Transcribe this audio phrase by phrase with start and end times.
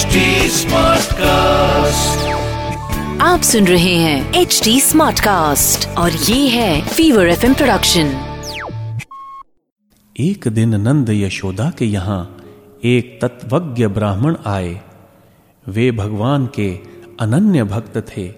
[0.00, 0.16] HD
[0.50, 2.16] Smartcast.
[3.20, 8.36] आप सुन रहे हैं एच डी स्मार्ट कास्ट और ये है फीवर एफ़ प्रोडक्शन
[10.20, 12.36] एक दिन नंद यशोदा के यहाँ
[12.84, 14.80] एक तत्वज्ञ ब्राह्मण आए।
[15.68, 16.78] वे भगवान के
[17.20, 18.32] अनन्य भक्त थे।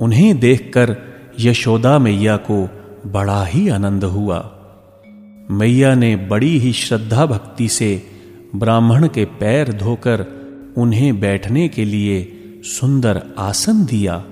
[0.00, 0.96] उन्हें देखकर
[1.40, 2.70] यशोदा मैया को
[3.06, 4.50] बड़ा ही आनंद हुआ।
[5.50, 8.02] मैया ने बड़ी ही श्रद्धा भक्ति से
[8.56, 10.45] ब्राह्मण के पैर धोकर
[10.76, 12.32] उन्हें बैठने के लिए
[12.64, 14.24] सुंदर आसन दिया।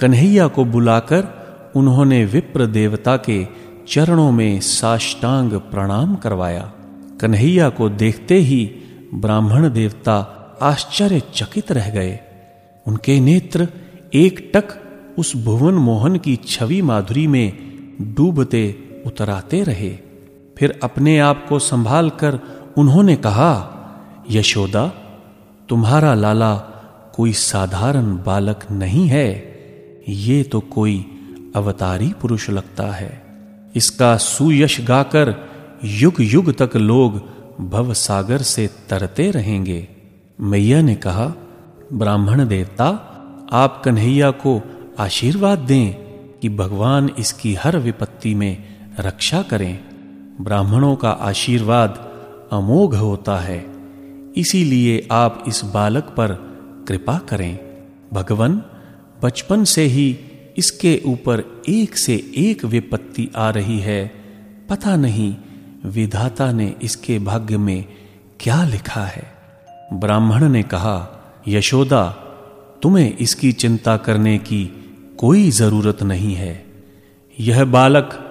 [0.00, 1.28] कन्हैया को बुलाकर
[1.76, 3.46] उन्होंने विप्र देवता के
[3.88, 6.72] चरणों में साष्टांग प्रणाम करवाया।
[7.20, 8.70] कन्हैया को देखते ही
[9.14, 12.20] ब्राह्मण देवता आश्चर्यचकित रह गए।
[12.86, 13.68] उनके नेत्र
[14.14, 14.68] एक टक
[15.18, 17.52] उस भुवन मोहन की छवि माधुरी में
[18.00, 19.90] डूबते उतराते रहे।
[20.58, 22.40] फिर अपने आप को संभाल कर
[22.76, 23.74] उन्होंने कहा,
[24.30, 24.92] यशोदा
[25.68, 26.56] तुम्हारा लाला
[27.14, 29.54] कोई साधारण बालक नहीं है,
[30.08, 31.06] ये तो कोई
[31.56, 33.22] अवतारी पुरुष लगता है।
[33.76, 35.34] इसका सुयश गाकर
[35.84, 37.20] युग युग तक लोग
[37.70, 39.88] भव सागर से तरते रहेंगे।
[40.40, 41.34] मैया ने कहा,
[41.92, 42.86] ब्राह्मण देवता,
[43.52, 44.62] आप कन्हैया को
[44.98, 45.94] आशीर्वाद दें
[46.38, 48.64] कि भगवान इसकी हर विपत्ति में
[49.00, 49.78] रक्षा करें।
[50.40, 52.12] ब्राह्मणों का आशीर्वाद
[52.52, 53.77] अमोघ होता है।
[54.36, 56.32] इसीलिए आप इस बालक पर
[56.88, 57.58] कृपा करें।
[58.12, 58.62] भगवान,
[59.22, 60.18] बचपन से ही
[60.58, 64.12] इसके ऊपर एक से एक विपत्ति आ रही है।
[64.68, 65.36] पता नहीं
[65.84, 67.84] विधाता ने इसके भाग्य में
[68.40, 69.32] क्या लिखा है।
[69.92, 71.08] ब्राह्मण ने कहा,
[71.48, 72.06] यशोदा,
[72.82, 74.70] तुम्हें इसकी चिंता करने की
[75.18, 76.66] कोई ज़रूरत नहीं है।
[77.40, 78.24] यह बालक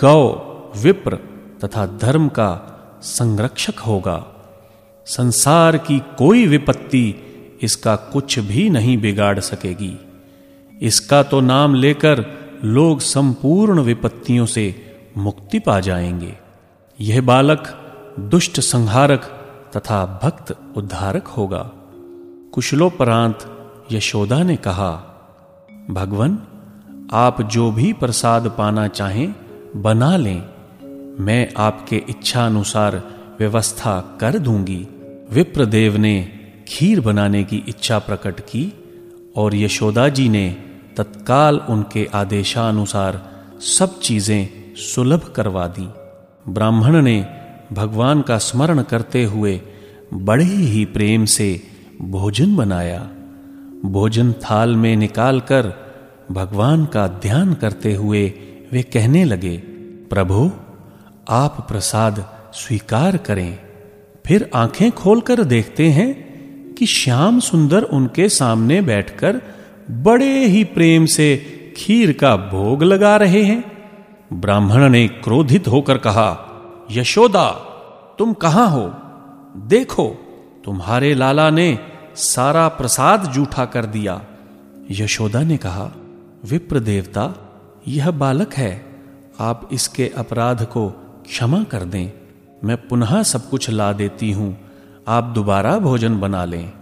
[0.00, 0.28] गौ,
[0.82, 1.16] विप्र
[1.64, 4.37] तथा धर्म का संरक्षक होगा।
[5.08, 7.14] संसार की कोई विपत्ति
[7.62, 9.98] इसका कुछ भी नहीं बिगाड़ सकेगी।
[10.82, 12.26] इसका तो नाम लेकर
[12.64, 16.36] लोग संपूर्ण विपत्तियों से मुक्ति पा जाएँगे।
[17.00, 17.68] यह बालक,
[18.20, 19.24] दुष्ट संहारक
[19.76, 21.70] तथा भक्त उद्धारक होगा।
[22.52, 23.38] कुशलोपरांत
[23.92, 24.90] यशोदा ने कहा,
[25.90, 26.38] भगवान,
[27.12, 29.34] आप जो भी प्रसाद पाना चाहें,
[29.76, 30.42] बना लें।
[31.20, 33.02] मैं आपके इच्छा अनुसार
[33.38, 34.88] व्यवस्था कर दूँगी।
[35.32, 36.32] विप्रदेव ने
[36.68, 38.72] खीर बनाने की इच्छा प्रकट की
[39.36, 40.50] और यशोदा जी ने
[40.96, 43.20] तत्काल उनके आदेशानुसार
[43.60, 45.88] सब चीज़ें सुलभ करवा दी।
[46.52, 47.26] ब्राह्मण ने
[47.72, 49.60] भगवान का स्मरण करते हुए
[50.14, 51.62] बड़े ही प्रेम से
[52.00, 53.00] भोजन बनाया।
[53.84, 55.72] भोजन थाल में निकालकर
[56.30, 58.26] भगवान का ध्यान करते हुए
[58.72, 59.56] वे कहने लगे,
[60.10, 60.50] प्रभु,
[61.28, 62.24] आप प्रसाद
[62.54, 63.67] स्वीकार करें।
[64.28, 66.28] फिर आँखें खोलकर देखते हैं
[66.74, 69.42] कि श्याम सुंदर उनके सामने बैठकर
[69.90, 71.36] बड़े ही प्रेम से
[71.76, 73.88] खीर का भोग लगा रहे हैं।
[74.32, 76.48] ब्राह्मण ने क्रोधित होकर कहा,
[76.90, 77.50] यशोदा,
[78.18, 78.94] तुम कहाँ हो?
[79.68, 80.08] देखो,
[80.64, 81.78] तुम्हारे लाला ने
[82.16, 84.22] सारा प्रसाद जूठा कर दिया।
[84.90, 85.90] यशोदा ने कहा,
[86.44, 87.52] विप्र देवता,
[87.88, 88.84] यह बालक है,
[89.40, 90.88] आप इसके अपराध को
[91.26, 92.27] क्षमा कर दें।
[92.64, 94.56] मैं पुनः सब कुछ ला देती हूँ।
[95.08, 96.72] आप दोबारा भोजन बना लें।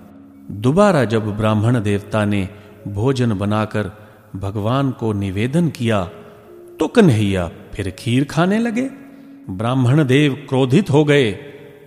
[0.50, 2.48] दोबारा जब ब्राह्मण देवता ने
[2.88, 3.91] भोजन बनाकर
[4.36, 6.04] भगवान को निवेदन किया
[6.81, 8.88] तो कन्हैया फिर खीर खाने लगे।
[9.50, 11.31] ब्राह्मण देव क्रोधित हो गए।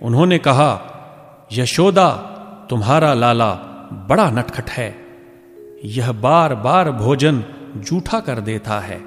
[0.02, 0.70] उन्होंने कहा,
[1.52, 2.08] यशोदा,
[2.70, 3.52] तुम्हारा लाला
[4.08, 4.94] बड़ा नटखट है।
[5.84, 7.44] यह बार बार भोजन
[7.76, 8.98] जूठा कर देता है।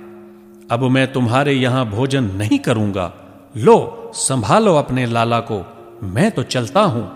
[0.71, 3.11] अब मैं तुम्हारे यहाँ भोजन नहीं करूँगा।
[3.57, 3.77] लो
[4.15, 5.65] संभालो अपने लाला को,
[6.03, 7.11] मैं तो चलता हूँ।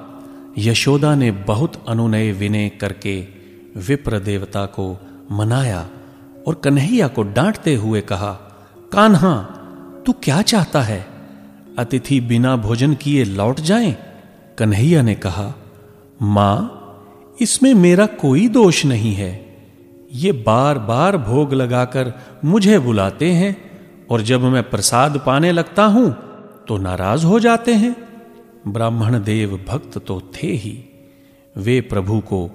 [0.57, 3.27] यशोदा ने बहुत अनुनय विनय करके
[3.77, 4.97] विप्र देवता को
[5.31, 5.89] मनाया
[6.47, 8.31] और कन्हैया को डांटते हुए कहा,
[8.91, 9.41] कान्हा,
[10.05, 11.07] तू क्या चाहता है?
[11.79, 13.95] अतिथि बिना भोजन किए लौट जाएँ?
[14.57, 15.53] कन्हैया ने कहा,
[16.21, 16.73] माँ,
[17.41, 19.57] इसमें मेरा कोई दोष नहीं है।
[20.13, 22.13] ये बार बार भोग लगाकर
[22.45, 23.71] मुझे बुलाते हैं
[24.11, 26.26] और जब मैं प्रसाद पाने लगता हूँ
[26.67, 27.95] तो नाराज़ हो जाते हैं।
[28.67, 30.85] ब्राह्मण देव भक्त तो थे ही।
[31.57, 32.47] वे प्रभु को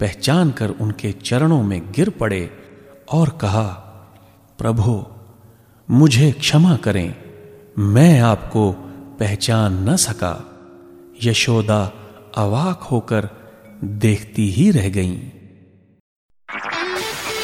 [0.00, 2.50] पहचान कर उनके चरणों में गिर पड़े
[3.12, 3.64] और कहा,
[4.58, 5.04] प्रभु,
[5.90, 7.14] मुझे क्षमा करें।
[7.78, 8.72] मैं आपको
[9.20, 10.44] पहचान न सका।
[11.24, 11.92] यशोदा
[12.36, 13.28] अवाक होकर
[13.84, 15.37] देखती ही रह गईं।